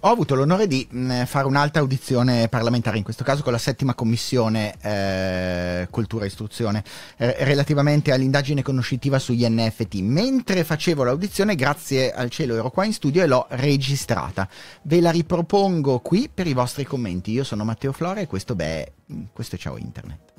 Ho 0.00 0.08
avuto 0.08 0.34
l'onore 0.34 0.66
di 0.66 0.86
mh, 0.90 1.24
fare 1.24 1.46
un'altra 1.46 1.80
audizione 1.80 2.48
parlamentare, 2.48 2.98
in 2.98 3.04
questo 3.04 3.24
caso 3.24 3.42
con 3.42 3.52
la 3.52 3.58
settima 3.58 3.94
commissione 3.94 4.74
eh, 4.80 5.88
cultura 5.90 6.24
e 6.24 6.28
istruzione, 6.28 6.82
eh, 7.16 7.36
relativamente 7.40 8.12
all'indagine 8.12 8.62
conoscitiva 8.62 9.18
sugli 9.18 9.46
NFT. 9.46 9.96
Mentre 9.96 10.64
facevo 10.64 11.04
l'audizione, 11.04 11.54
grazie 11.54 12.12
al 12.12 12.30
cielo 12.30 12.56
ero 12.56 12.70
qua 12.70 12.84
in 12.84 12.92
studio 12.92 13.22
e 13.22 13.26
l'ho 13.26 13.46
registrata. 13.50 14.48
Ve 14.82 15.00
la 15.00 15.10
ripropongo 15.10 16.00
qui 16.00 16.30
per 16.32 16.46
i 16.46 16.52
vostri 16.52 16.84
commenti. 16.84 17.32
Io 17.32 17.44
sono 17.44 17.64
Matteo 17.64 17.92
Flora 17.92 18.20
e 18.20 18.26
questo, 18.26 18.54
beh, 18.54 18.92
questo 19.32 19.56
è 19.56 19.58
Ciao 19.58 19.76
Internet. 19.76 20.32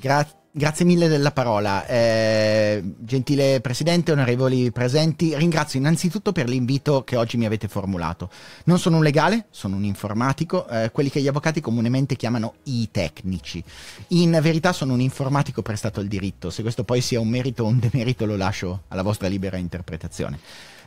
Grazie. 0.00 0.36
Grazie 0.50 0.86
mille 0.86 1.08
della 1.08 1.30
parola, 1.30 1.86
eh, 1.86 2.82
gentile 3.00 3.60
Presidente, 3.60 4.12
onorevoli 4.12 4.72
presenti. 4.72 5.36
Ringrazio 5.36 5.78
innanzitutto 5.78 6.32
per 6.32 6.48
l'invito 6.48 7.04
che 7.04 7.16
oggi 7.16 7.36
mi 7.36 7.44
avete 7.44 7.68
formulato. 7.68 8.30
Non 8.64 8.78
sono 8.78 8.96
un 8.96 9.02
legale, 9.02 9.48
sono 9.50 9.76
un 9.76 9.84
informatico, 9.84 10.66
eh, 10.66 10.90
quelli 10.90 11.10
che 11.10 11.20
gli 11.20 11.28
avvocati 11.28 11.60
comunemente 11.60 12.16
chiamano 12.16 12.54
i 12.64 12.88
tecnici. 12.90 13.62
In 14.08 14.38
verità 14.40 14.72
sono 14.72 14.94
un 14.94 15.00
informatico 15.02 15.60
prestato 15.60 16.00
al 16.00 16.06
diritto, 16.06 16.48
se 16.48 16.62
questo 16.62 16.82
poi 16.82 17.02
sia 17.02 17.20
un 17.20 17.28
merito 17.28 17.64
o 17.64 17.66
un 17.66 17.78
demerito 17.78 18.24
lo 18.24 18.36
lascio 18.36 18.84
alla 18.88 19.02
vostra 19.02 19.28
libera 19.28 19.58
interpretazione. 19.58 20.38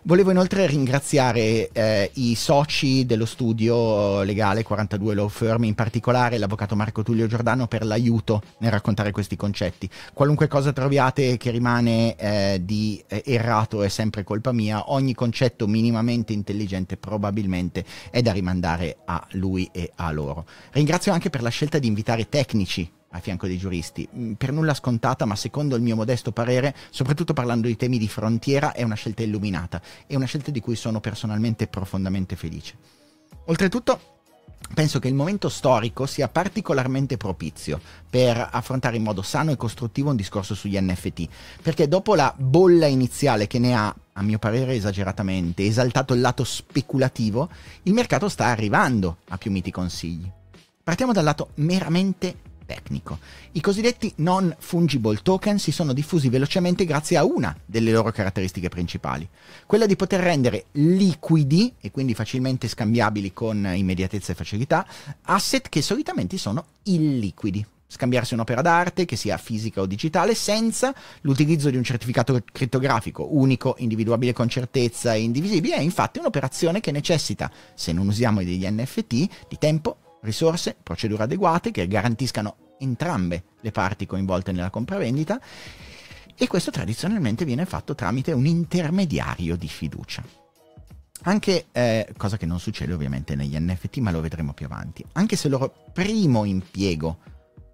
Volevo 0.04 0.32
inoltre 0.32 0.66
ringraziare 0.66 1.70
eh, 1.72 2.10
i 2.16 2.34
soci 2.34 3.06
dello 3.06 3.28
studio 3.28 4.24
legale 4.24 4.64
42 4.64 5.14
Law 5.14 5.28
Firm, 5.30 5.66
in 5.66 5.76
particolare 5.76 6.40
l'avvocato 6.40 6.76
Marco 6.76 7.04
Tullio 7.04 7.28
Giordano 7.28 7.68
per 7.68 7.86
l'aiuto 7.86 8.42
nel 8.58 8.72
raccontare 8.72 9.12
questi 9.12 9.36
concetti. 9.36 9.88
Qualunque 10.12 10.48
cosa 10.48 10.74
troviate 10.74 11.38
che 11.38 11.52
rimane 11.52 12.16
eh, 12.16 12.62
di 12.64 13.00
eh, 13.06 13.22
errato 13.28 13.84
è 13.84 13.90
sempre 13.90 14.24
colpa 14.24 14.52
mia, 14.52 14.92
ogni 14.92 15.14
concetto 15.14 15.68
minimamente 15.68 16.34
intelligente 16.34 16.98
probabilmente 16.98 17.86
è 18.10 18.24
da 18.24 18.32
rimandare 18.32 18.98
a 19.06 19.24
lui 19.34 19.70
e 19.72 19.92
a 19.98 20.12
loro. 20.12 20.48
Ringrazio 20.72 21.14
anche 21.14 21.30
per 21.30 21.44
la 21.44 21.50
scelta 21.50 21.78
di 21.78 21.86
invitare 21.86 22.28
tecnici 22.28 22.92
a 23.12 23.20
fianco 23.20 23.48
dei 23.48 23.58
giuristi. 23.58 24.08
Mm, 24.16 24.34
per 24.34 24.52
nulla 24.52 24.74
scontata, 24.74 25.26
ma 25.26 25.36
secondo 25.36 25.76
il 25.76 25.82
mio 25.82 25.96
modesto 25.96 26.32
parere, 26.32 26.76
soprattutto 26.90 27.34
parlando 27.34 27.68
di 27.68 27.76
temi 27.76 27.98
di 27.98 28.08
frontiera, 28.08 28.74
è 28.74 28.84
una 28.84 28.96
scelta 28.96 29.24
illuminata 29.24 29.82
e 30.08 30.16
una 30.16 30.26
scelta 30.26 30.52
di 30.52 30.60
cui 30.60 30.76
sono 30.76 31.00
personalmente 31.00 31.68
profondamente 31.68 32.36
felice. 32.36 32.76
Oltretutto, 33.46 34.00
penso 34.74 35.00
che 35.00 35.08
il 35.08 35.14
momento 35.14 35.50
storico 35.50 36.06
sia 36.06 36.30
particolarmente 36.30 37.18
propizio 37.18 37.80
per 38.10 38.48
affrontare 38.52 38.96
in 38.96 39.04
modo 39.04 39.22
sano 39.22 39.52
e 39.52 39.58
costruttivo 39.58 40.10
un 40.10 40.16
discorso 40.16 40.56
sugli 40.56 40.80
NFT, 40.80 41.28
perché 41.62 41.88
dopo 41.88 42.16
la 42.16 42.34
bolla 42.38 42.86
iniziale 42.86 43.48
che 43.48 43.60
ne 43.60 43.76
ha, 43.76 43.94
a 44.14 44.22
mio 44.22 44.40
parere 44.40 44.76
esageratamente, 44.76 45.66
esaltato 45.66 46.14
il 46.14 46.22
lato 46.22 46.44
speculativo, 46.44 47.50
il 47.84 47.94
mercato 47.94 48.30
sta 48.30 48.46
arrivando 48.46 49.18
a 49.30 49.38
più 49.38 49.52
miti 49.52 49.72
consigli. 49.72 50.30
Partiamo 50.84 51.14
dal 51.14 51.24
lato 51.24 51.50
meramente 51.56 52.50
tecnico. 52.72 53.20
I 53.52 53.60
cosiddetti 53.60 54.14
non 54.18 54.56
fungible 54.58 55.20
token 55.22 55.60
si 55.60 55.74
sono 55.74 55.92
diffusi 55.92 56.30
velocemente 56.30 56.86
grazie 56.86 57.18
a 57.18 57.26
una 57.26 57.54
delle 57.66 57.92
loro 57.92 58.12
caratteristiche 58.12 58.70
principali, 58.70 59.28
quella 59.66 59.86
di 59.86 59.98
poter 59.98 60.22
rendere 60.22 60.66
liquidi 60.74 61.74
e 61.82 61.92
quindi 61.92 62.14
facilmente 62.14 62.70
scambiabili 62.70 63.34
con 63.34 63.70
immediatezza 63.76 64.32
e 64.32 64.36
facilità 64.36 64.88
asset 65.24 65.68
che 65.68 65.82
solitamente 65.82 66.38
sono 66.38 66.66
illiquidi 66.84 67.66
scambiarsi 67.92 68.36
un'opera 68.36 68.62
d'arte, 68.62 69.04
che 69.04 69.18
sia 69.18 69.36
fisica 69.36 69.82
o 69.82 69.86
digitale, 69.86 70.34
senza 70.34 70.96
l'utilizzo 71.22 71.70
di 71.70 71.76
un 71.76 71.84
certificato 71.84 72.42
crittografico 72.50 73.28
unico, 73.36 73.76
individuabile 73.80 74.32
con 74.32 74.48
certezza 74.48 75.14
e 75.14 75.20
indivisibile, 75.20 75.76
è 75.76 75.82
infatti 75.82 76.20
un'operazione 76.20 76.80
che 76.80 76.92
necessita, 76.92 77.52
se 77.74 77.92
non 77.92 78.08
usiamo 78.08 78.42
degli 78.42 78.66
NFT, 78.66 79.10
di 79.50 79.58
tempo, 79.60 79.98
risorse, 80.22 80.76
procedure 80.82 81.24
adeguate 81.24 81.72
che 81.72 81.88
garantiscano 81.88 82.76
entrambe 82.80 83.44
le 83.62 83.72
parti 83.72 84.06
coinvolte 84.06 84.52
nella 84.52 84.70
compravendita 84.70 85.40
e 86.36 86.48
questo 86.48 86.72
tradizionalmente 86.72 87.46
viene 87.46 87.66
fatto 87.66 87.94
tramite 87.94 88.32
un 88.32 88.46
intermediario 88.46 89.56
di 89.56 89.68
fiducia. 89.68 90.24
Anche, 91.24 91.68
eh, 91.72 92.08
cosa 92.18 92.38
che 92.38 92.48
non 92.48 92.60
succede 92.60 92.94
ovviamente 92.94 93.36
negli 93.36 93.56
NFT, 93.56 93.98
ma 93.98 94.10
lo 94.10 94.22
vedremo 94.22 94.54
più 94.54 94.66
avanti, 94.66 95.06
anche 95.14 95.36
se 95.36 95.48
il 95.48 95.54
loro 95.54 95.72
primo 95.94 96.46
impiego 96.46 97.20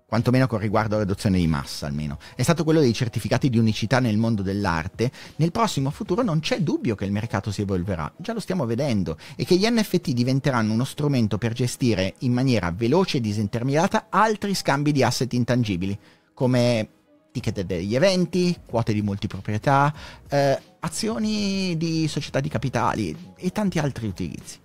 quantomeno 0.07 0.47
con 0.47 0.59
riguardo 0.59 0.95
all'adozione 0.95 1.37
di 1.37 1.47
massa 1.47 1.85
almeno, 1.85 2.17
è 2.35 2.41
stato 2.41 2.63
quello 2.63 2.79
dei 2.79 2.93
certificati 2.93 3.49
di 3.49 3.57
unicità 3.57 3.99
nel 3.99 4.15
mondo 4.15 4.41
dell'arte, 4.41 5.11
nel 5.35 5.51
prossimo 5.51 5.89
futuro 5.89 6.23
non 6.23 6.39
c'è 6.39 6.61
dubbio 6.61 6.95
che 6.95 7.03
il 7.03 7.11
mercato 7.11 7.51
si 7.51 7.61
evolverà, 7.61 8.09
già 8.15 8.31
lo 8.31 8.39
stiamo 8.39 8.65
vedendo, 8.65 9.17
e 9.35 9.43
che 9.43 9.57
gli 9.57 9.67
NFT 9.67 10.11
diventeranno 10.11 10.71
uno 10.71 10.85
strumento 10.85 11.37
per 11.37 11.51
gestire 11.51 12.13
in 12.19 12.31
maniera 12.31 12.71
veloce 12.71 13.17
e 13.17 13.21
disintermediata 13.21 14.05
altri 14.09 14.55
scambi 14.55 14.93
di 14.93 15.03
asset 15.03 15.33
intangibili, 15.33 15.99
come 16.33 16.89
ticket 17.31 17.61
degli 17.63 17.93
eventi, 17.93 18.57
quote 18.65 18.93
di 18.93 19.01
multiproprietà, 19.01 19.93
eh, 20.29 20.57
azioni 20.79 21.75
di 21.75 22.07
società 22.07 22.39
di 22.39 22.47
capitali 22.47 23.33
e 23.35 23.49
tanti 23.51 23.77
altri 23.77 24.07
utilizzi. 24.07 24.59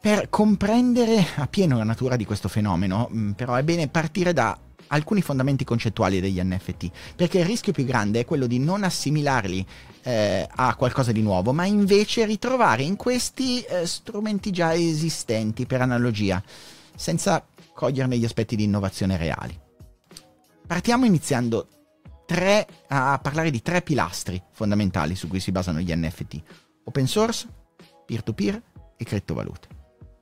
Per 0.00 0.28
comprendere 0.30 1.26
appieno 1.36 1.76
la 1.76 1.82
natura 1.82 2.14
di 2.14 2.24
questo 2.24 2.48
fenomeno, 2.48 3.10
mm, 3.12 3.32
però, 3.32 3.56
è 3.56 3.64
bene 3.64 3.88
partire 3.88 4.32
da 4.32 4.56
alcuni 4.88 5.22
fondamenti 5.22 5.64
concettuali 5.64 6.20
degli 6.20 6.40
NFT, 6.40 6.90
perché 7.16 7.40
il 7.40 7.44
rischio 7.44 7.72
più 7.72 7.84
grande 7.84 8.20
è 8.20 8.24
quello 8.24 8.46
di 8.46 8.60
non 8.60 8.84
assimilarli 8.84 9.66
eh, 10.02 10.48
a 10.48 10.76
qualcosa 10.76 11.10
di 11.10 11.20
nuovo, 11.20 11.52
ma 11.52 11.66
invece 11.66 12.24
ritrovare 12.26 12.84
in 12.84 12.94
questi 12.94 13.60
eh, 13.62 13.86
strumenti 13.86 14.52
già 14.52 14.72
esistenti 14.72 15.66
per 15.66 15.80
analogia, 15.80 16.40
senza 16.94 17.44
coglierne 17.74 18.16
gli 18.16 18.24
aspetti 18.24 18.54
di 18.54 18.64
innovazione 18.64 19.16
reali. 19.16 19.58
Partiamo 20.64 21.06
iniziando 21.06 21.68
tre, 22.24 22.66
a 22.86 23.18
parlare 23.20 23.50
di 23.50 23.62
tre 23.62 23.82
pilastri 23.82 24.40
fondamentali 24.52 25.16
su 25.16 25.26
cui 25.26 25.40
si 25.40 25.50
basano 25.50 25.80
gli 25.80 25.92
NFT: 25.92 26.40
open 26.84 27.06
source, 27.08 27.48
peer-to-peer 28.06 28.62
e 28.96 29.04
criptovalute 29.04 29.76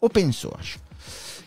open 0.07 0.33
source. 0.33 0.79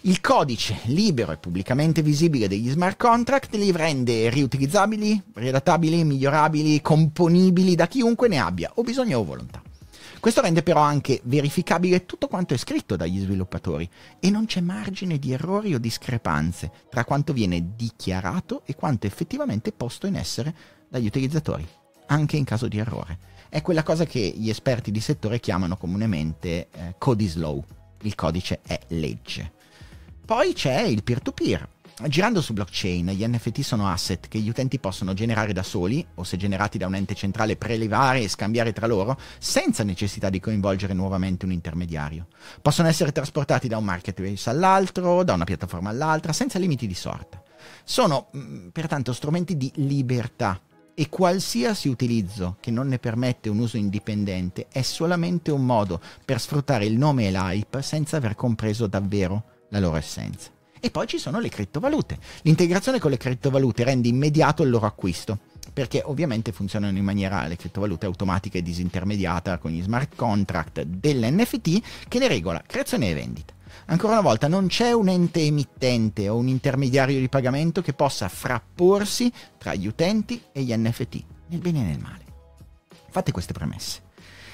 Il 0.02 0.22
codice 0.22 0.80
libero 0.86 1.32
e 1.32 1.38
pubblicamente 1.38 2.02
visibile 2.02 2.48
degli 2.48 2.70
smart 2.70 2.98
contract 2.98 3.54
li 3.56 3.72
rende 3.72 4.30
riutilizzabili, 4.30 5.22
riadattabili, 5.34 6.04
migliorabili, 6.04 6.82
componibili 6.82 7.76
da 7.76 7.88
chiunque 7.88 8.28
ne 8.28 8.40
abbia 8.40 8.72
o 8.76 8.84
bisogno 8.84 9.20
o 9.20 9.24
volontà. 9.24 9.62
Questo 10.20 10.42
rende 10.42 10.64
però 10.64 10.82
anche 10.82 11.22
verificabile 11.24 12.06
tutto 12.06 12.28
quanto 12.28 12.54
è 12.54 12.58
scritto 12.58 12.98
dagli 12.98 13.20
sviluppatori 13.20 13.90
e 14.20 14.30
non 14.30 14.46
c'è 14.46 14.60
margine 14.60 15.18
di 15.18 15.32
errori 15.32 15.74
o 15.74 15.80
discrepanze 15.80 16.72
tra 16.90 17.06
quanto 17.06 17.32
viene 17.32 17.74
dichiarato 17.76 18.64
e 18.66 18.76
quanto 18.76 19.08
effettivamente 19.08 19.72
posto 19.72 20.08
in 20.08 20.16
essere 20.16 20.54
dagli 20.90 21.06
utilizzatori, 21.06 21.66
anche 22.08 22.36
in 22.36 22.44
caso 22.44 22.68
di 22.68 22.78
errore. 22.78 23.18
È 23.48 23.62
quella 23.62 23.84
cosa 23.84 24.06
che 24.06 24.20
gli 24.20 24.50
esperti 24.50 24.92
di 24.92 25.00
settore 25.00 25.40
chiamano 25.40 25.78
comunemente 25.78 26.68
eh, 26.72 26.96
code 26.98 27.24
is 27.24 27.36
law, 27.36 27.64
il 28.01 28.16
codice 28.16 28.62
è 28.62 28.80
legge. 28.90 29.51
Poi 30.25 30.54
c'è 30.54 30.81
il 30.81 31.04
peer-to-peer, 31.04 31.68
Girando 32.07 32.42
su 32.42 32.54
blockchain, 32.54 33.10
gli 33.10 33.28
NFT 33.28 33.60
sono 33.60 33.90
asset 33.90 34.30
che 34.30 34.40
gli 34.40 34.48
utenti 34.48 34.80
possono 34.80 35.13
generare 35.13 35.51
da 35.51 35.63
soli, 35.63 36.06
o 36.16 36.24
se 36.24 36.38
generati 36.38 36.78
da 36.78 36.88
un 36.88 36.96
ente 36.96 37.13
centrale 37.13 37.57
prelevare 37.57 38.22
e 38.22 38.30
scambiare 38.30 38.72
tra 38.72 38.88
loro, 38.88 39.19
senza 39.38 39.84
necessità 39.84 40.30
di 40.30 40.40
coinvolgere 40.40 40.94
nuovamente 40.94 41.44
un 41.44 41.51
intermediario. 41.51 42.28
Possono 42.62 42.88
essere 42.88 43.12
trasportati 43.12 43.68
da 43.68 43.78
un 43.78 43.84
marketplace 43.84 44.50
all'altro, 44.50 45.24
da 45.24 45.34
una 45.34 45.44
piattaforma 45.44 45.90
all'altra, 45.90 46.31
senza 46.31 46.57
limiti 46.57 46.88
di 46.88 46.94
sorta. 46.94 47.44
Sono 47.84 48.30
mm, 48.36 48.69
pertanto 48.69 49.12
strumenti 49.12 49.57
di 49.57 49.69
libertà 49.75 50.57
e 51.00 51.07
qualsiasi 51.07 51.88
utilizzo 51.88 52.57
che 52.60 52.72
non 52.72 52.90
ne 52.90 53.00
permette 53.00 53.48
un 53.48 53.60
uso 53.60 53.78
indipendente 53.78 54.68
è 54.69 54.81
solamente 54.81 55.50
un 55.50 55.66
modo 55.66 56.01
per 56.25 56.42
sfruttare 56.42 56.84
il 56.84 56.98
nome 56.98 57.28
e 57.28 57.31
l'hype 57.31 57.81
senza 57.81 58.18
aver 58.18 58.36
compreso 58.36 58.86
davvero 58.86 59.44
la 59.69 59.80
loro 59.80 59.96
essenza. 59.96 60.50
E 60.78 60.92
poi 60.92 61.07
ci 61.07 61.18
sono 61.18 61.40
le 61.40 61.48
criptovalute. 61.48 62.18
L'integrazione 62.42 63.00
con 63.00 63.12
le 63.12 63.18
criptovalute 63.18 63.86
rende 63.86 64.10
immediato 64.10 64.62
il 64.63 64.72
loro 64.72 64.88
acquisto, 64.88 65.40
perché 65.72 66.01
ovviamente 66.04 66.51
funzionano 66.51 66.98
in 66.98 67.06
maniera 67.06 67.48
le 67.48 67.56
criptovalute 67.56 68.06
automatica 68.06 68.57
e 68.57 68.62
disintermediata 68.62 69.57
con 69.57 69.72
gli 69.72 69.81
smart 69.81 70.18
contract 70.18 70.81
dell'NFT 70.81 72.10
che 72.10 72.19
ne 72.19 72.28
regola 72.28 72.62
creazione 72.68 73.10
e 73.10 73.13
vendita. 73.13 73.54
Ancora 73.89 74.13
una 74.13 74.21
volta 74.21 74.47
non 74.47 74.68
c'è 74.68 74.91
un 74.91 75.09
ente 75.09 75.41
emittente 75.41 76.30
o 76.30 76.38
un 76.38 76.47
intermediario 76.47 77.19
di 77.19 77.27
pagamento 77.27 77.81
che 77.81 77.94
possa 77.94 78.30
frapporsi 78.30 79.31
tra 79.57 79.74
gli 79.74 79.88
utenti 79.88 80.39
e 80.51 80.62
gli 80.62 80.71
NFT, 80.71 81.24
nel 81.47 81.59
bene 81.59 81.80
e 81.80 81.83
nel 81.86 82.00
male. 82.00 82.24
Fate 83.09 83.31
queste 83.31 83.51
premesse. 83.51 84.01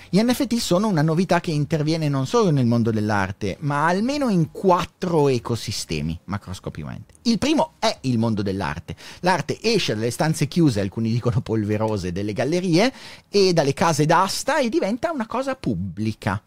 Gli 0.10 0.22
NFT 0.22 0.56
sono 0.56 0.88
una 0.88 1.02
novità 1.02 1.42
che 1.42 1.52
interviene 1.52 2.08
non 2.08 2.26
solo 2.26 2.50
nel 2.50 2.66
mondo 2.66 2.92
dell'arte, 2.92 3.58
ma 3.60 3.88
almeno 3.88 4.30
in 4.30 4.52
quattro 4.52 5.28
ecosistemi 5.28 6.18
macroscopicamente. 6.26 7.16
Il 7.24 7.38
primo 7.38 7.74
è 7.80 7.94
il 8.04 8.18
mondo 8.18 8.42
dell'arte. 8.42 8.96
L'arte 9.20 9.58
esce 9.62 9.96
dalle 9.96 10.12
stanze 10.12 10.48
chiuse, 10.48 10.80
alcuni 10.80 11.12
dicono 11.12 11.42
polverose, 11.42 12.14
delle 12.14 12.32
gallerie 12.32 12.94
e 13.28 13.52
dalle 13.52 13.74
case 13.74 14.06
d'asta 14.06 14.60
e 14.60 14.70
diventa 14.70 15.12
una 15.12 15.28
cosa 15.28 15.56
pubblica. 15.56 16.42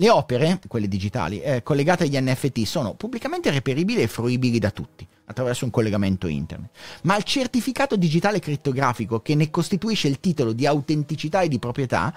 Le 0.00 0.10
opere, 0.10 0.60
quelle 0.68 0.86
digitali, 0.86 1.40
eh, 1.40 1.64
collegate 1.64 2.04
agli 2.04 2.16
NFT 2.16 2.62
sono 2.62 2.94
pubblicamente 2.94 3.50
reperibili 3.50 4.00
e 4.00 4.06
fruibili 4.06 4.60
da 4.60 4.70
tutti 4.70 5.04
attraverso 5.24 5.64
un 5.64 5.72
collegamento 5.72 6.28
internet. 6.28 6.70
Ma 7.02 7.16
il 7.16 7.24
certificato 7.24 7.96
digitale 7.96 8.38
crittografico 8.38 9.20
che 9.20 9.34
ne 9.34 9.50
costituisce 9.50 10.06
il 10.06 10.20
titolo 10.20 10.52
di 10.52 10.66
autenticità 10.66 11.40
e 11.40 11.48
di 11.48 11.58
proprietà 11.58 12.14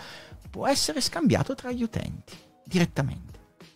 può 0.51 0.67
essere 0.67 1.01
scambiato 1.01 1.55
tra 1.55 1.71
gli 1.71 1.81
utenti 1.81 2.35
direttamente. 2.63 3.30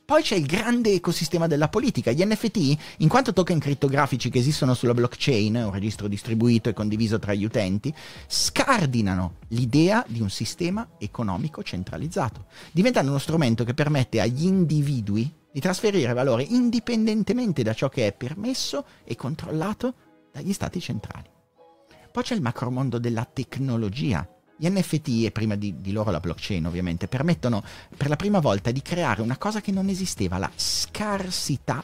Poi 0.05 0.21
c'è 0.21 0.35
il 0.35 0.45
grande 0.45 0.91
ecosistema 0.91 1.47
della 1.47 1.67
politica. 1.67 2.11
Gli 2.11 2.23
NFT, 2.23 2.77
in 2.97 3.07
quanto 3.07 3.33
token 3.33 3.57
crittografici 3.57 4.29
che 4.29 4.37
esistono 4.37 4.75
sulla 4.75 4.93
blockchain, 4.93 5.55
un 5.55 5.71
registro 5.71 6.07
distribuito 6.07 6.69
e 6.69 6.73
condiviso 6.73 7.17
tra 7.17 7.33
gli 7.33 7.43
utenti, 7.43 7.91
scardinano 8.27 9.37
l'idea 9.47 10.05
di 10.07 10.21
un 10.21 10.29
sistema 10.29 10.87
economico 10.99 11.63
centralizzato, 11.63 12.45
diventando 12.71 13.09
uno 13.09 13.19
strumento 13.19 13.63
che 13.63 13.73
permette 13.73 14.21
agli 14.21 14.45
individui 14.45 15.33
di 15.51 15.59
trasferire 15.59 16.13
valore 16.13 16.43
indipendentemente 16.43 17.63
da 17.63 17.73
ciò 17.73 17.89
che 17.89 18.05
è 18.05 18.13
permesso 18.13 18.85
e 19.03 19.15
controllato 19.15 19.95
dagli 20.31 20.53
stati 20.53 20.79
centrali. 20.79 21.29
Poi 22.11 22.21
c'è 22.23 22.35
il 22.35 22.41
macromondo 22.41 22.99
della 22.99 23.25
tecnologia, 23.25 24.34
gli 24.57 24.67
NFT, 24.67 25.25
e 25.25 25.31
prima 25.31 25.55
di, 25.55 25.81
di, 25.81 25.91
loro 25.91 26.11
la 26.11 26.19
blockchain 26.19 26.65
ovviamente, 26.65 27.07
permettono 27.07 27.63
per 27.95 28.09
la 28.09 28.15
prima 28.15 28.39
volta 28.39 28.71
di 28.71 28.81
creare 28.81 29.21
una 29.21 29.37
cosa 29.37 29.61
che 29.61 29.71
non 29.71 29.89
esisteva, 29.89 30.37
la 30.37 30.51
scarsità 30.55 31.83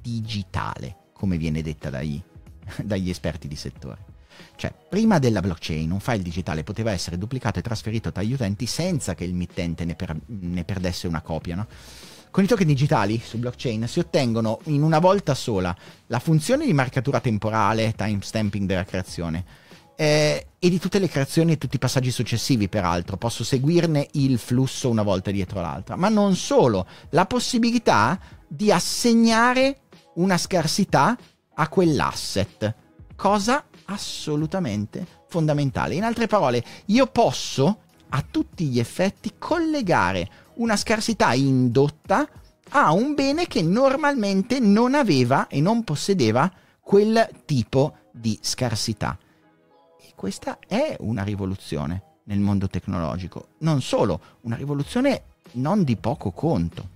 digitale, 0.00 0.96
come 1.12 1.36
viene 1.36 1.62
detta 1.62 1.90
dai, 1.90 2.22
dagli 2.82 3.10
esperti 3.10 3.48
di 3.48 3.56
settore. 3.56 4.14
Cioè, 4.54 4.72
prima 4.88 5.18
della 5.18 5.40
blockchain 5.40 5.90
un 5.90 6.00
file 6.00 6.22
digitale 6.22 6.62
poteva 6.62 6.92
essere 6.92 7.18
duplicato 7.18 7.58
e 7.58 7.62
trasferito 7.62 8.12
tra 8.12 8.22
gli 8.22 8.32
utenti 8.32 8.66
senza 8.66 9.14
che 9.14 9.24
il 9.24 9.34
mittente 9.34 9.84
ne, 9.84 9.94
per, 9.94 10.14
ne 10.26 10.64
perdesse 10.64 11.06
una 11.06 11.22
copia, 11.22 11.56
no? 11.56 11.66
Con 12.30 12.44
i 12.44 12.48
token 12.48 12.66
digitali 12.66 13.18
su 13.18 13.38
blockchain 13.38 13.88
si 13.88 13.98
ottengono 13.98 14.60
in 14.64 14.82
una 14.82 14.98
volta 14.98 15.34
sola 15.34 15.74
la 16.08 16.18
funzione 16.18 16.66
di 16.66 16.74
marcatura 16.74 17.18
temporale, 17.18 17.94
timestamping 17.96 18.66
della 18.66 18.84
creazione, 18.84 19.42
eh, 19.96 20.46
e 20.58 20.68
di 20.68 20.78
tutte 20.78 20.98
le 20.98 21.08
creazioni 21.08 21.52
e 21.52 21.58
tutti 21.58 21.76
i 21.76 21.80
passaggi 21.80 22.10
successivi, 22.10 22.68
peraltro. 22.68 23.16
Posso 23.16 23.42
seguirne 23.42 24.08
il 24.12 24.38
flusso 24.38 24.90
una 24.90 25.02
volta 25.02 25.30
dietro 25.30 25.60
l'altra. 25.60 25.96
Ma 25.96 26.08
non 26.08 26.36
solo, 26.36 26.86
la 27.10 27.26
possibilità 27.26 28.18
di 28.46 28.70
assegnare 28.70 29.80
una 30.14 30.38
scarsità 30.38 31.16
a 31.54 31.68
quell'asset, 31.68 32.74
cosa 33.16 33.64
assolutamente 33.86 35.06
fondamentale. 35.28 35.94
In 35.94 36.04
altre 36.04 36.26
parole, 36.26 36.62
io 36.86 37.06
posso 37.06 37.80
a 38.10 38.24
tutti 38.28 38.66
gli 38.66 38.78
effetti 38.78 39.32
collegare 39.38 40.28
una 40.54 40.76
scarsità 40.76 41.32
indotta 41.34 42.28
a 42.70 42.92
un 42.92 43.14
bene 43.14 43.46
che 43.46 43.62
normalmente 43.62 44.58
non 44.58 44.94
aveva 44.94 45.48
e 45.48 45.60
non 45.60 45.84
possedeva 45.84 46.50
quel 46.80 47.28
tipo 47.44 47.96
di 48.12 48.38
scarsità 48.40 49.18
questa 50.16 50.58
è 50.66 50.96
una 51.00 51.22
rivoluzione 51.22 52.02
nel 52.24 52.40
mondo 52.40 52.68
tecnologico, 52.68 53.50
non 53.58 53.80
solo, 53.82 54.20
una 54.40 54.56
rivoluzione 54.56 55.22
non 55.52 55.84
di 55.84 55.96
poco 55.96 56.32
conto. 56.32 56.88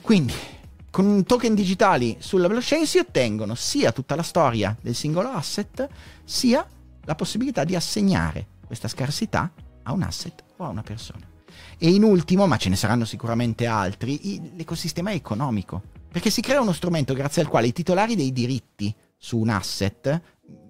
Quindi, 0.00 0.34
con 0.90 1.24
token 1.24 1.54
digitali 1.54 2.16
sulla 2.18 2.48
blockchain 2.48 2.86
si 2.86 2.98
ottengono 2.98 3.54
sia 3.54 3.92
tutta 3.92 4.16
la 4.16 4.22
storia 4.22 4.76
del 4.80 4.94
singolo 4.94 5.28
asset, 5.28 5.86
sia 6.24 6.66
la 7.04 7.14
possibilità 7.14 7.64
di 7.64 7.76
assegnare 7.76 8.46
questa 8.66 8.88
scarsità 8.88 9.52
a 9.82 9.92
un 9.92 10.02
asset 10.02 10.42
o 10.56 10.64
a 10.64 10.68
una 10.68 10.82
persona. 10.82 11.28
E 11.78 11.90
in 11.90 12.02
ultimo, 12.02 12.46
ma 12.46 12.56
ce 12.56 12.70
ne 12.70 12.76
saranno 12.76 13.04
sicuramente 13.04 13.66
altri, 13.66 14.54
l'ecosistema 14.56 15.12
economico, 15.12 15.82
perché 16.10 16.30
si 16.30 16.40
crea 16.40 16.62
uno 16.62 16.72
strumento 16.72 17.12
grazie 17.12 17.42
al 17.42 17.48
quale 17.48 17.66
i 17.66 17.72
titolari 17.72 18.16
dei 18.16 18.32
diritti 18.32 18.94
su 19.18 19.38
un 19.38 19.50
asset 19.50 20.20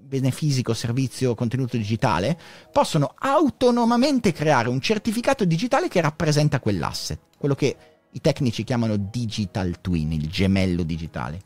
bene 0.07 0.31
fisico, 0.31 0.73
servizio, 0.73 1.35
contenuto 1.35 1.77
digitale, 1.77 2.39
possono 2.73 3.15
autonomamente 3.19 4.33
creare 4.33 4.69
un 4.69 4.81
certificato 4.81 5.45
digitale 5.45 5.89
che 5.89 6.01
rappresenta 6.01 6.61
quell'asset, 6.61 7.19
quello 7.37 7.55
che 7.55 7.77
i 8.13 8.21
tecnici 8.21 8.63
chiamano 8.65 8.97
digital 8.97 9.81
twin, 9.81 10.13
il 10.13 10.29
gemello 10.29 10.85
digitale, 10.85 11.41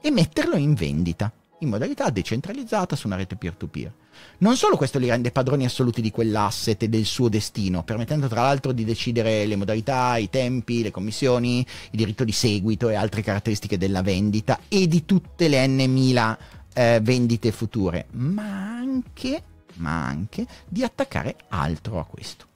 e 0.00 0.10
metterlo 0.10 0.56
in 0.56 0.74
vendita 0.74 1.32
in 1.60 1.68
modalità 1.68 2.10
decentralizzata 2.10 2.96
su 2.96 3.06
una 3.06 3.16
rete 3.16 3.36
peer-to-peer. 3.36 3.92
Non 4.38 4.56
solo 4.56 4.76
questo 4.76 4.98
li 4.98 5.08
rende 5.08 5.30
padroni 5.30 5.64
assoluti 5.64 6.02
di 6.02 6.10
quell'asset 6.10 6.82
e 6.82 6.88
del 6.88 7.04
suo 7.04 7.28
destino, 7.28 7.82
permettendo 7.82 8.28
tra 8.28 8.42
l'altro 8.42 8.72
di 8.72 8.84
decidere 8.84 9.46
le 9.46 9.56
modalità, 9.56 10.16
i 10.16 10.28
tempi, 10.28 10.82
le 10.82 10.90
commissioni, 10.90 11.60
il 11.60 11.98
diritto 11.98 12.24
di 12.24 12.32
seguito 12.32 12.88
e 12.88 12.94
altre 12.94 13.22
caratteristiche 13.22 13.78
della 13.78 14.02
vendita 14.02 14.58
e 14.68 14.86
di 14.86 15.04
tutte 15.06 15.48
le 15.48 15.66
n 15.66 15.84
mila 15.88 16.36
eh, 16.72 17.00
vendite 17.02 17.52
future, 17.52 18.06
ma 18.12 18.76
anche, 18.76 19.42
ma 19.76 20.06
anche 20.06 20.46
di 20.68 20.82
attaccare 20.82 21.36
altro 21.48 21.98
a 21.98 22.04
questo. 22.04 22.46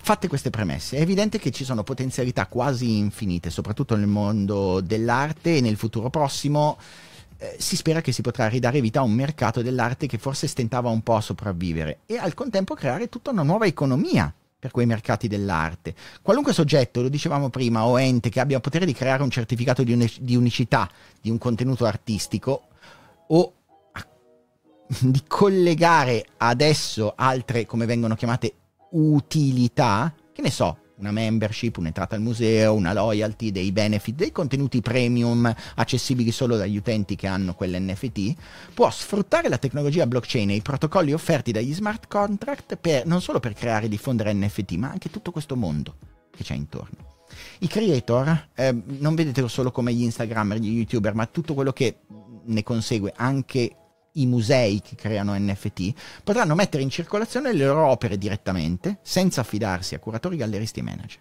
Fatte 0.00 0.28
queste 0.28 0.50
premesse, 0.50 0.96
è 0.96 1.00
evidente 1.00 1.38
che 1.38 1.50
ci 1.50 1.64
sono 1.64 1.82
potenzialità 1.82 2.46
quasi 2.46 2.96
infinite, 2.96 3.50
soprattutto 3.50 3.96
nel 3.96 4.06
mondo 4.06 4.80
dell'arte 4.80 5.56
e 5.56 5.60
nel 5.60 5.76
futuro 5.76 6.08
prossimo 6.10 6.78
eh, 7.38 7.56
si 7.58 7.76
spera 7.76 8.00
che 8.00 8.12
si 8.12 8.22
potrà 8.22 8.48
ridare 8.48 8.80
vita 8.80 9.00
a 9.00 9.04
un 9.04 9.12
mercato 9.12 9.62
dell'arte 9.62 10.06
che 10.06 10.18
forse 10.18 10.46
stentava 10.46 10.88
un 10.88 11.02
po' 11.02 11.16
a 11.16 11.20
sopravvivere 11.20 12.00
e 12.06 12.16
al 12.16 12.34
contempo 12.34 12.74
creare 12.74 13.08
tutta 13.08 13.30
una 13.30 13.42
nuova 13.42 13.66
economia 13.66 14.32
per 14.58 14.70
quei 14.70 14.86
mercati 14.86 15.28
dell'arte. 15.28 15.94
Qualunque 16.20 16.52
soggetto, 16.52 17.02
lo 17.02 17.08
dicevamo 17.08 17.48
prima, 17.48 17.86
o 17.86 17.98
ente 17.98 18.28
che 18.28 18.40
abbia 18.40 18.60
potere 18.60 18.86
di 18.86 18.92
creare 18.92 19.22
un 19.22 19.30
certificato 19.30 19.82
di, 19.82 19.92
unic- 19.92 20.20
di 20.20 20.34
unicità 20.34 20.90
di 21.20 21.30
un 21.30 21.38
contenuto 21.38 21.84
artistico 21.84 22.68
o 23.28 23.52
di 25.00 25.22
collegare 25.26 26.24
adesso 26.38 27.12
altre, 27.14 27.66
come 27.66 27.86
vengono 27.86 28.14
chiamate, 28.14 28.54
utilità, 28.90 30.12
che 30.32 30.42
ne 30.42 30.50
so, 30.50 30.78
una 30.98 31.10
membership, 31.10 31.76
un'entrata 31.76 32.14
al 32.14 32.20
museo, 32.20 32.74
una 32.74 32.92
loyalty, 32.92 33.50
dei 33.50 33.72
benefit, 33.72 34.14
dei 34.14 34.32
contenuti 34.32 34.80
premium 34.80 35.52
accessibili 35.76 36.30
solo 36.30 36.56
dagli 36.56 36.76
utenti 36.76 37.16
che 37.16 37.26
hanno 37.26 37.54
quell'NFT, 37.54 38.34
può 38.74 38.90
sfruttare 38.90 39.48
la 39.48 39.58
tecnologia 39.58 40.06
blockchain 40.06 40.50
e 40.50 40.54
i 40.54 40.62
protocolli 40.62 41.12
offerti 41.12 41.52
dagli 41.52 41.72
smart 41.72 42.06
contract 42.08 42.76
per, 42.76 43.06
non 43.06 43.20
solo 43.20 43.40
per 43.40 43.54
creare 43.54 43.86
e 43.86 43.88
diffondere 43.88 44.32
NFT, 44.32 44.72
ma 44.72 44.90
anche 44.90 45.10
tutto 45.10 45.30
questo 45.30 45.56
mondo 45.56 45.94
che 46.30 46.44
c'è 46.44 46.54
intorno. 46.54 47.16
I 47.60 47.66
creator, 47.66 48.48
eh, 48.54 48.74
non 48.84 49.14
vedetelo 49.14 49.48
solo 49.48 49.70
come 49.70 49.92
gli 49.92 50.02
Instagrammer, 50.02 50.58
gli 50.58 50.78
YouTuber, 50.78 51.14
ma 51.14 51.26
tutto 51.26 51.54
quello 51.54 51.72
che 51.72 51.98
ne 52.44 52.62
consegue, 52.62 53.12
anche 53.14 53.76
i 54.20 54.26
musei 54.26 54.80
che 54.80 54.94
creano 54.96 55.36
NFT, 55.36 55.92
potranno 56.24 56.54
mettere 56.54 56.82
in 56.82 56.90
circolazione 56.90 57.52
le 57.52 57.64
loro 57.64 57.86
opere 57.86 58.18
direttamente, 58.18 58.98
senza 59.02 59.40
affidarsi 59.40 59.94
a 59.94 59.98
curatori, 59.98 60.36
galleristi 60.36 60.80
e 60.80 60.82
manager. 60.82 61.20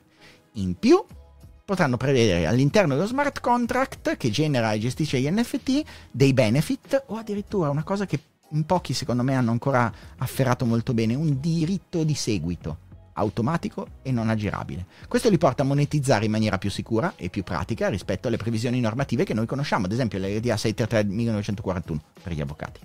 In 0.54 0.78
più, 0.78 1.04
potranno 1.66 1.98
prevedere 1.98 2.46
all'interno 2.46 2.96
dello 2.96 3.08
smart 3.08 3.42
contract 3.42 4.16
che 4.16 4.30
genera 4.30 4.72
e 4.72 4.80
gestisce 4.80 5.20
gli 5.20 5.30
NFT 5.30 5.84
dei 6.12 6.34
benefit 6.34 7.04
o 7.08 7.18
addirittura 7.18 7.70
una 7.70 7.84
cosa 7.84 8.06
che 8.06 8.20
in 8.52 8.66
pochi 8.66 8.94
secondo 8.94 9.24
me 9.24 9.36
hanno 9.36 9.52
ancora 9.52 9.92
afferrato 10.18 10.66
molto 10.66 10.94
bene, 10.94 11.14
un 11.14 11.42
diritto 11.42 12.04
di 12.06 12.16
seguito 12.16 12.86
automatico 13.18 13.88
e 14.02 14.12
non 14.12 14.30
aggirabile. 14.30 14.86
Questo 15.08 15.30
li 15.30 15.38
porta 15.38 15.64
a 15.64 15.66
monetizzare 15.66 16.26
in 16.26 16.32
maniera 16.32 16.58
più 16.58 16.70
sicura 16.70 17.14
e 17.16 17.30
più 17.30 17.44
pratica 17.44 17.90
rispetto 17.90 18.28
alle 18.28 18.38
previsioni 18.38 18.80
normative 18.80 19.24
che 19.24 19.34
noi 19.34 19.46
conosciamo, 19.46 19.86
ad 19.86 19.92
esempio 19.92 20.20
l'RDA 20.20 20.58
633 20.58 21.06
del 21.06 21.14
1941 21.14 22.02
per 22.22 22.34
gli 22.34 22.42
avvocati. 22.42 22.80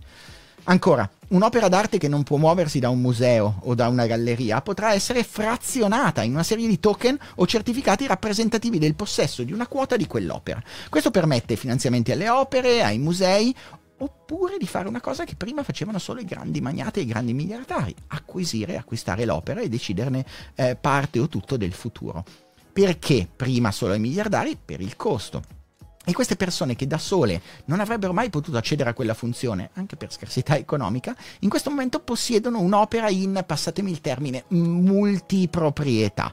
Ancora, 0.64 1.08
un'opera 1.28 1.66
d'arte 1.66 1.98
che 1.98 2.06
non 2.06 2.22
può 2.22 2.36
muoversi 2.36 2.78
da 2.78 2.88
un 2.88 3.00
museo 3.00 3.58
o 3.62 3.74
da 3.74 3.88
una 3.88 4.06
galleria 4.06 4.60
potrà 4.60 4.92
essere 4.92 5.24
frazionata 5.24 6.22
in 6.22 6.32
una 6.32 6.44
serie 6.44 6.68
di 6.68 6.78
token 6.78 7.18
o 7.36 7.46
certificati 7.46 8.06
rappresentativi 8.06 8.78
del 8.78 8.94
possesso 8.94 9.42
di 9.42 9.52
una 9.52 9.66
quota 9.66 9.96
di 9.96 10.06
quell'opera. 10.06 10.62
Questo 10.88 11.10
permette 11.10 11.56
finanziamenti 11.56 12.12
alle 12.12 12.28
opere, 12.28 12.84
ai 12.84 12.98
musei 12.98 13.52
oppure 14.02 14.58
di 14.58 14.66
fare 14.66 14.88
una 14.88 15.00
cosa 15.00 15.24
che 15.24 15.36
prima 15.36 15.62
facevano 15.62 15.98
solo 15.98 16.20
i 16.20 16.24
grandi 16.24 16.60
magnati 16.60 16.98
e 16.98 17.02
i 17.02 17.06
grandi 17.06 17.32
miliardari, 17.32 17.94
acquisire, 18.08 18.76
acquistare 18.76 19.24
l'opera 19.24 19.60
e 19.60 19.68
deciderne 19.68 20.24
eh, 20.54 20.76
parte 20.76 21.18
o 21.20 21.28
tutto 21.28 21.56
del 21.56 21.72
futuro. 21.72 22.24
Perché 22.72 23.28
prima 23.34 23.70
solo 23.70 23.92
ai 23.92 24.00
miliardari? 24.00 24.58
Per 24.62 24.80
il 24.80 24.96
costo. 24.96 25.60
E 26.04 26.12
queste 26.12 26.34
persone 26.34 26.74
che 26.74 26.88
da 26.88 26.98
sole 26.98 27.40
non 27.66 27.78
avrebbero 27.78 28.12
mai 28.12 28.28
potuto 28.28 28.56
accedere 28.56 28.90
a 28.90 28.94
quella 28.94 29.14
funzione, 29.14 29.70
anche 29.74 29.94
per 29.96 30.10
scarsità 30.10 30.56
economica, 30.56 31.14
in 31.40 31.48
questo 31.48 31.70
momento 31.70 32.00
possiedono 32.00 32.58
un'opera 32.58 33.08
in, 33.08 33.44
passatemi 33.46 33.90
il 33.90 34.00
termine, 34.00 34.44
multiproprietà 34.48 36.32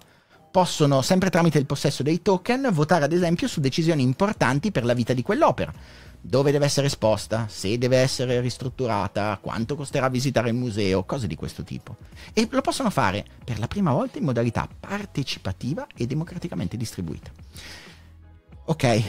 possono, 0.52 1.04
sempre 1.04 1.30
tramite 1.30 1.60
il 1.60 1.68
possesso 1.68 2.02
dei 2.02 2.24
token, 2.24 2.70
votare 2.72 3.06
ad 3.06 3.14
esempio 3.14 3.48
su 3.48 3.60
decisioni 3.60 4.02
importanti 4.02 4.72
per 4.72 4.84
la 4.84 4.96
vita 4.96 5.14
di 5.14 5.22
quell'opera 5.22 5.72
dove 6.22 6.52
deve 6.52 6.66
essere 6.66 6.88
esposta, 6.88 7.48
se 7.48 7.78
deve 7.78 7.98
essere 7.98 8.42
ristrutturata, 8.42 9.38
quanto 9.42 9.76
costerà 9.76 10.10
visitare 10.10 10.50
il 10.50 10.56
museo, 10.56 11.04
cose 11.04 11.28
di 11.28 11.36
questo 11.36 11.64
tipo. 11.64 11.96
E 12.34 12.48
lo 12.52 12.62
possono 12.62 12.90
fare 12.90 13.26
per 13.44 13.60
la 13.60 13.68
prima 13.68 13.92
volta 13.92 14.18
in 14.18 14.26
modalità 14.26 14.68
partecipativa 14.80 15.88
e 15.96 16.06
democraticamente 16.06 16.78
distribuita. 16.78 17.32
Ok, 18.66 19.04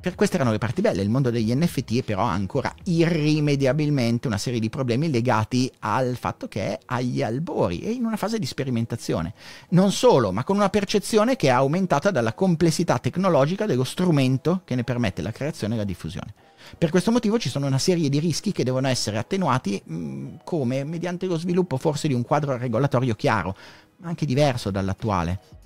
per 0.00 0.14
queste 0.14 0.36
erano 0.36 0.50
le 0.50 0.58
parti 0.58 0.80
belle, 0.80 1.02
il 1.02 1.10
mondo 1.10 1.30
degli 1.30 1.54
NFT 1.54 2.02
però 2.02 2.22
ha 2.22 2.32
ancora 2.32 2.74
irrimediabilmente 2.84 4.26
una 4.26 4.38
serie 4.38 4.58
di 4.58 4.70
problemi 4.70 5.10
legati 5.10 5.70
al 5.80 6.16
fatto 6.16 6.48
che 6.48 6.68
è 6.68 6.78
agli 6.86 7.22
albori 7.22 7.80
e 7.80 7.90
in 7.90 8.06
una 8.06 8.16
fase 8.16 8.38
di 8.38 8.46
sperimentazione. 8.46 9.34
Non 9.70 9.92
solo, 9.92 10.32
ma 10.32 10.42
con 10.42 10.56
una 10.56 10.70
percezione 10.70 11.36
che 11.36 11.48
è 11.48 11.50
aumentata 11.50 12.10
dalla 12.10 12.32
complessità 12.32 12.98
tecnologica 12.98 13.66
dello 13.66 13.84
strumento 13.84 14.62
che 14.64 14.74
ne 14.74 14.84
permette 14.84 15.20
la 15.20 15.32
creazione 15.32 15.74
e 15.74 15.78
la 15.78 15.84
diffusione. 15.84 16.32
Per 16.78 16.90
questo 16.90 17.10
motivo 17.10 17.38
ci 17.38 17.48
sono 17.48 17.66
una 17.66 17.78
serie 17.78 18.08
di 18.08 18.18
rischi 18.18 18.52
che 18.52 18.64
devono 18.64 18.88
essere 18.88 19.18
attenuati 19.18 19.80
mh, 19.84 19.94
mm, 19.94 20.28
come 20.44 20.84
mediante 20.84 21.26
lo 21.26 21.36
sviluppo 21.36 21.76
forse 21.76 22.08
di 22.08 22.14
un 22.14 22.22
quadro 22.22 22.56
regolatorio 22.56 23.14
chiaro, 23.14 23.54
ma 23.96 24.08
anche 24.08 24.24
diverso 24.24 24.70
dall'attuale. 24.70 25.59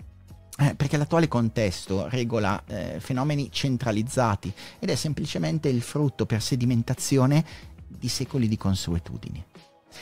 Eh, 0.56 0.76
perché 0.76 0.96
l'attuale 0.96 1.26
contesto 1.26 2.06
regola 2.08 2.62
eh, 2.66 3.00
fenomeni 3.00 3.50
centralizzati 3.50 4.52
ed 4.78 4.88
è 4.88 4.94
semplicemente 4.94 5.68
il 5.68 5.82
frutto 5.82 6.26
per 6.26 6.40
sedimentazione 6.40 7.44
di 7.88 8.08
secoli 8.08 8.46
di 8.46 8.56
consuetudini. 8.56 9.44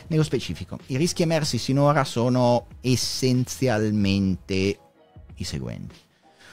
Nello 0.09 0.23
specifico, 0.23 0.79
i 0.87 0.97
rischi 0.97 1.23
emersi 1.23 1.57
sinora 1.57 2.05
sono 2.05 2.67
essenzialmente 2.83 4.79
i 5.37 5.45
seguenti. 5.45 5.97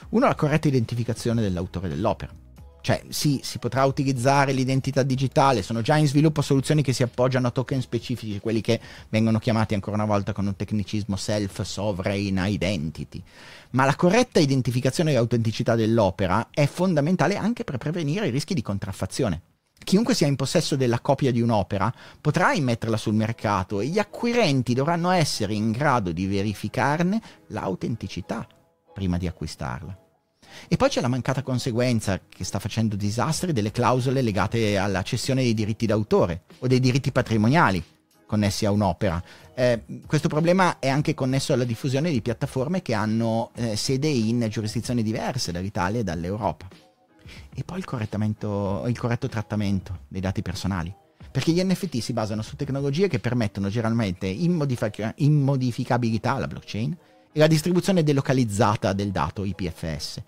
Uno, 0.10 0.28
la 0.28 0.36
corretta 0.36 0.70
identificazione 0.70 1.42
dell'autore 1.42 1.90
dell'opera. 1.90 2.32
Cioè, 2.90 3.04
sì, 3.10 3.40
si 3.44 3.60
potrà 3.60 3.86
utilizzare 3.86 4.52
l'identità 4.52 5.04
digitale, 5.04 5.62
sono 5.62 5.84
già 5.84 5.96
in 5.98 6.08
sviluppo 6.08 6.42
soluzioni 6.42 6.82
che 6.82 6.92
si 6.92 7.04
appoggiano 7.04 7.46
a 7.46 7.52
token 7.52 7.82
specifici, 7.82 8.40
quelli 8.40 8.62
che 8.62 8.82
vengono 9.10 9.38
chiamati 9.38 9.76
ancora 9.76 9.96
una 9.96 10.08
volta 10.08 10.34
con 10.34 10.48
un 10.48 10.56
tecnicismo 10.56 11.16
self-sovereign 11.16 12.40
identity. 12.48 13.22
Ma 13.74 13.86
la 13.86 13.96
corretta 13.96 14.40
identificazione 14.40 15.12
e 15.12 15.18
autenticità 15.18 15.76
dell'opera 15.76 16.48
è 16.50 16.66
fondamentale 16.66 17.36
anche 17.36 17.64
per 17.64 17.78
prevenire 17.78 18.26
i 18.26 18.32
rischi 18.32 18.56
di 18.56 18.64
contraffazione. 18.64 19.42
Chiunque 19.78 20.16
sia 20.16 20.26
in 20.26 20.36
possesso 20.36 20.76
della 20.76 21.00
copia 21.00 21.32
di 21.32 21.42
un'opera 21.42 21.94
potrà 22.20 22.54
immetterla 22.54 22.98
sul 22.98 23.14
mercato 23.14 23.82
e 23.82 23.86
gli 23.86 24.00
acquirenti 24.00 24.74
dovranno 24.74 25.12
essere 25.12 25.54
in 25.54 25.70
grado 25.70 26.12
di 26.12 26.26
verificarne 26.26 27.22
l'autenticità 27.50 28.48
prima 28.92 29.20
di 29.20 29.28
acquistarla. 29.28 30.08
E 30.68 30.78
poi 30.78 30.90
c'è 30.90 31.02
la 31.02 31.08
mancata 31.08 31.42
conseguenza 31.42 32.20
che 32.28 32.44
sta 32.44 32.60
facendo 32.60 32.96
disastri 32.96 33.54
delle 33.54 33.72
clausole 33.72 34.22
legate 34.22 34.78
alla 34.78 35.02
cessione 35.02 35.44
dei 35.44 35.54
diritti 35.54 35.86
d'autore 35.86 36.44
o 36.60 36.68
dei 36.68 36.80
diritti 36.80 37.12
patrimoniali 37.12 37.84
connessi 38.26 38.66
a 38.66 38.72
un'opera. 38.72 39.22
Eh, 39.56 39.82
questo 40.06 40.28
problema 40.28 40.78
è 40.78 40.88
anche 40.88 41.16
connesso 41.16 41.54
alla 41.54 41.64
diffusione 41.64 42.12
di 42.12 42.22
piattaforme 42.22 42.84
che 42.84 42.94
hanno 42.94 43.50
eh, 43.56 43.76
sede 43.76 44.08
in 44.08 44.46
giurisdizioni 44.50 45.02
diverse 45.02 45.52
dall'Italia 45.52 46.02
e 46.02 46.04
dall'Europa. 46.04 46.68
E 47.56 47.64
poi 47.64 47.80
il, 47.80 47.86
il 48.88 48.98
corretto 49.00 49.28
trattamento 49.28 50.00
dei 50.08 50.22
dati 50.22 50.42
personali 50.42 50.94
perché 51.32 51.52
gli 51.52 51.64
NFT 51.64 52.00
si 52.00 52.14
basano 52.14 52.42
su 52.42 52.56
tecnologie 52.56 53.08
che 53.08 53.20
permettono 53.20 53.70
generalmente 53.70 54.26
immodific- 54.26 55.14
immodificabilità 55.18 56.34
alla 56.34 56.48
blockchain 56.48 56.96
la 57.40 57.48
distribuzione 57.48 58.04
delocalizzata 58.04 58.92
del 58.92 59.12
dato 59.12 59.46
IPFS. 59.46 60.22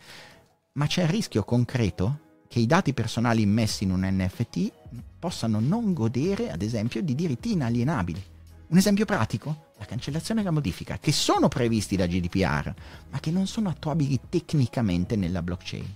Ma 0.74 0.88
c'è 0.88 1.04
il 1.04 1.10
rischio 1.10 1.44
concreto 1.44 2.20
che 2.48 2.60
i 2.60 2.66
dati 2.66 2.94
personali 2.94 3.42
immessi 3.42 3.84
in 3.84 3.92
un 3.92 4.08
NFT 4.10 4.72
possano 5.20 5.60
non 5.60 5.94
godere, 5.94 6.50
ad 6.52 6.62
esempio, 6.62 7.02
di 7.02 7.14
diritti 7.14 7.52
inalienabili. 7.52 8.24
Un 8.68 8.78
esempio 8.78 9.04
pratico? 9.04 9.72
La 9.78 9.84
cancellazione 9.84 10.40
e 10.40 10.44
la 10.46 10.52
modifica, 10.52 11.00
che 11.00 11.12
sono 11.12 11.50
previsti 11.50 11.98
da 11.98 12.08
GDPR, 12.08 12.74
ma 13.10 13.20
che 13.20 13.30
non 13.30 13.46
sono 13.46 13.68
attuabili 13.68 14.18
tecnicamente 14.30 15.18
nella 15.18 15.42
blockchain. 15.42 15.94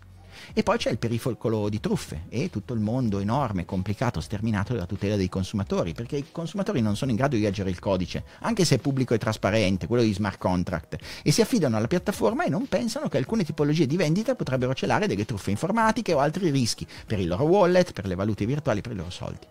E 0.53 0.63
poi 0.63 0.77
c'è 0.77 0.89
il 0.89 0.97
pericolo 0.97 1.69
di 1.69 1.79
truffe 1.79 2.25
e 2.29 2.49
tutto 2.49 2.73
il 2.73 2.79
mondo 2.79 3.19
enorme, 3.19 3.65
complicato, 3.65 4.21
sterminato 4.21 4.73
della 4.73 4.85
tutela 4.85 5.15
dei 5.15 5.29
consumatori, 5.29 5.93
perché 5.93 6.17
i 6.17 6.25
consumatori 6.31 6.81
non 6.81 6.95
sono 6.95 7.11
in 7.11 7.17
grado 7.17 7.35
di 7.35 7.41
leggere 7.41 7.69
il 7.69 7.79
codice, 7.79 8.23
anche 8.39 8.65
se 8.65 8.75
è 8.75 8.79
pubblico 8.79 9.13
e 9.13 9.17
trasparente, 9.17 9.87
quello 9.87 10.03
di 10.03 10.13
smart 10.13 10.37
contract, 10.37 10.97
e 11.23 11.31
si 11.31 11.41
affidano 11.41 11.77
alla 11.77 11.87
piattaforma 11.87 12.43
e 12.45 12.49
non 12.49 12.67
pensano 12.67 13.07
che 13.07 13.17
alcune 13.17 13.43
tipologie 13.43 13.87
di 13.87 13.97
vendita 13.97 14.35
potrebbero 14.35 14.73
celare 14.73 15.07
delle 15.07 15.25
truffe 15.25 15.51
informatiche 15.51 16.13
o 16.13 16.19
altri 16.19 16.49
rischi 16.49 16.87
per 17.05 17.19
il 17.19 17.27
loro 17.27 17.43
wallet, 17.43 17.91
per 17.91 18.05
le 18.05 18.15
valute 18.15 18.45
virtuali, 18.45 18.81
per 18.81 18.91
i 18.91 18.95
loro 18.95 19.09
soldi. 19.09 19.45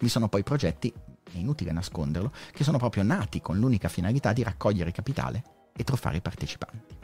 Vi 0.00 0.08
sono 0.08 0.28
poi 0.28 0.42
progetti, 0.42 0.92
è 1.32 1.38
inutile 1.38 1.72
nasconderlo, 1.72 2.32
che 2.52 2.64
sono 2.64 2.78
proprio 2.78 3.02
nati 3.02 3.40
con 3.40 3.58
l'unica 3.58 3.88
finalità 3.88 4.32
di 4.32 4.42
raccogliere 4.42 4.92
capitale 4.92 5.42
e 5.76 5.84
truffare 5.84 6.18
i 6.18 6.20
partecipanti. 6.20 6.96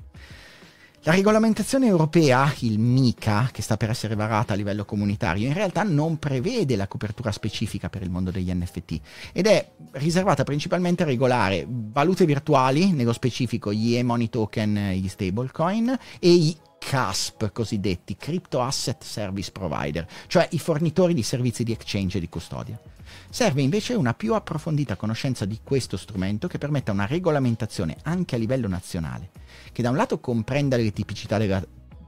La 1.07 1.13
regolamentazione 1.13 1.87
europea, 1.87 2.51
il 2.61 2.79
MICA, 2.79 3.51
che 3.53 3.61
sta 3.61 3.77
per 3.77 3.91
essere 3.91 4.15
varata 4.15 4.55
a 4.55 4.57
livello 4.57 4.87
comunitario, 4.87 5.47
in 5.47 5.53
realtà 5.53 5.83
non 5.83 6.19
prevede 6.19 6.77
la 6.77 6.89
copertura 6.89 7.31
specifica 7.31 7.91
per 7.91 8.01
il 8.01 8.09
mondo 8.09 8.31
degli 8.31 8.51
NFT 8.51 9.01
ed 9.35 9.47
è 9.47 9.69
riservata 9.93 10.45
principalmente 10.45 11.03
a 11.03 11.07
regolare 11.07 11.67
valute 11.69 12.25
virtuali, 12.25 12.93
nello 12.93 13.13
specifico 13.13 13.71
gli 13.71 13.95
e-money 13.95 14.31
token, 14.31 14.93
gli 14.93 15.07
stablecoin 15.07 15.95
e 16.19 16.31
i 16.31 16.57
CASP 16.79 17.53
cosiddetti, 17.53 18.17
Crypto 18.17 18.63
Asset 18.63 19.03
Service 19.03 19.53
Provider, 19.53 20.07
cioè 20.27 20.49
i 20.53 20.59
fornitori 20.59 21.13
di 21.13 21.23
servizi 21.23 21.65
di 21.65 21.73
exchange 21.73 22.17
e 22.17 22.21
di 22.21 22.31
custodia. 22.31 22.81
Serve 23.31 23.63
invece 23.63 23.95
una 23.95 24.15
più 24.15 24.35
approfondita 24.35 24.97
conoscenza 24.97 25.45
di 25.45 25.61
questo 25.63 25.97
strumento 25.97 26.47
che 26.49 26.59
permetta 26.59 26.93
una 26.93 27.07
regolamentazione 27.07 27.97
anche 28.03 28.35
a 28.35 28.39
livello 28.39 28.69
nazionale 28.69 29.31
che 29.73 29.83
da 29.83 29.91
un 29.91 29.97
lato 29.97 30.21
comprenda 30.21 30.77
le 30.77 30.93
tipicità 30.93 31.39
della 31.39 31.65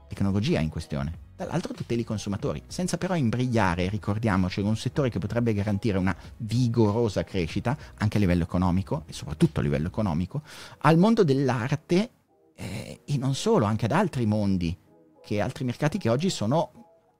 tecnologia 0.07 0.59
in 0.59 0.69
questione, 0.69 1.19
dall'altro 1.35 1.73
tuteli 1.73 2.01
i 2.01 2.05
consumatori, 2.05 2.63
senza 2.67 2.97
però 2.97 3.15
imbrigliare, 3.15 3.89
ricordiamoci, 3.89 4.61
un 4.61 4.77
settore 4.77 5.09
che 5.09 5.19
potrebbe 5.19 5.53
garantire 5.53 5.97
una 5.97 6.15
vigorosa 6.37 7.23
crescita, 7.23 7.77
anche 7.97 8.17
a 8.17 8.19
livello 8.19 8.43
economico, 8.43 9.03
e 9.05 9.13
soprattutto 9.13 9.59
a 9.59 9.63
livello 9.63 9.87
economico, 9.87 10.43
al 10.79 10.97
mondo 10.97 11.23
dell'arte 11.23 12.09
eh, 12.55 13.01
e 13.05 13.17
non 13.17 13.35
solo, 13.35 13.65
anche 13.65 13.85
ad 13.85 13.91
altri 13.91 14.25
mondi, 14.25 14.75
che 15.21 15.41
altri 15.41 15.65
mercati 15.65 15.97
che 15.97 16.09
oggi 16.09 16.29
sono 16.29 16.71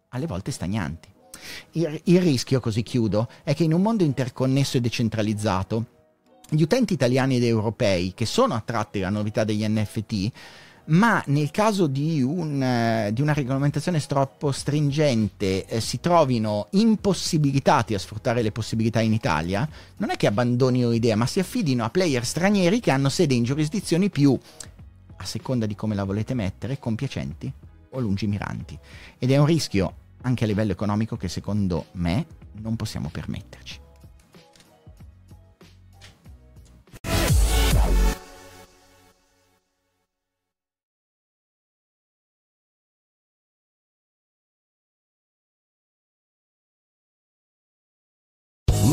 alle 0.09 0.27
volte 0.27 0.51
stagnanti. 0.51 1.15
Il, 1.71 2.01
il 2.05 2.21
rischio, 2.21 2.59
così 2.59 2.83
chiudo, 2.83 3.27
è 3.43 3.53
che 3.55 3.63
in 3.63 3.73
un 3.73 3.81
mondo 3.81 4.03
interconnesso 4.03 4.77
e 4.77 4.81
decentralizzato, 4.81 5.85
gli 6.49 6.61
utenti 6.61 6.93
italiani 6.93 7.37
ed 7.37 7.43
europei 7.43 8.13
che 8.13 8.25
sono 8.25 8.53
attratti 8.53 8.99
dalla 8.99 9.17
novità 9.17 9.43
degli 9.43 9.67
NFT 9.67 10.31
ma 10.87 11.21
nel 11.27 11.51
caso 11.51 11.87
di, 11.87 12.21
un, 12.21 12.61
eh, 12.61 13.09
di 13.11 13.21
una 13.21 13.33
regolamentazione 13.33 13.99
troppo 13.99 14.51
stringente 14.51 15.65
eh, 15.65 15.81
si 15.81 15.99
trovino 15.99 16.67
impossibilitati 16.71 17.93
a 17.93 17.99
sfruttare 17.99 18.41
le 18.41 18.51
possibilità 18.51 19.01
in 19.01 19.13
Italia, 19.13 19.67
non 19.97 20.11
è 20.11 20.15
che 20.15 20.27
abbandonino 20.27 20.89
l'idea, 20.89 21.15
ma 21.15 21.25
si 21.25 21.39
affidino 21.39 21.83
a 21.83 21.89
player 21.89 22.23
stranieri 22.25 22.79
che 22.79 22.91
hanno 22.91 23.09
sede 23.09 23.33
in 23.33 23.43
giurisdizioni 23.43 24.09
più, 24.09 24.37
a 25.17 25.25
seconda 25.25 25.65
di 25.65 25.75
come 25.75 25.95
la 25.95 26.03
volete 26.03 26.33
mettere, 26.33 26.79
compiacenti 26.79 27.51
o 27.91 27.99
lungimiranti. 27.99 28.77
Ed 29.17 29.31
è 29.31 29.37
un 29.37 29.45
rischio 29.45 29.93
anche 30.21 30.43
a 30.43 30.47
livello 30.47 30.71
economico 30.71 31.15
che 31.17 31.27
secondo 31.27 31.87
me 31.93 32.25
non 32.53 32.75
possiamo 32.75 33.09
permetterci. 33.09 33.85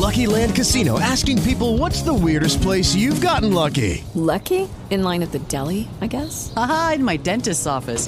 Lucky 0.05 0.27
Land 0.27 0.55
Casino 0.55 0.99
asking 0.99 1.41
people 1.41 1.77
what's 1.77 2.03
the 2.03 2.13
weirdest 2.13 2.61
place 2.61 2.95
you've 2.95 3.19
gotten 3.19 3.51
lucky? 3.51 4.03
Lucky? 4.13 4.69
In 4.89 5.03
line 5.03 5.23
at 5.23 5.31
the 5.31 5.39
deli, 5.39 5.89
I 5.99 6.07
guess? 6.07 6.53
Aha, 6.55 6.93
in 6.95 7.03
my 7.03 7.17
dentist's 7.17 7.65
office. 7.65 8.07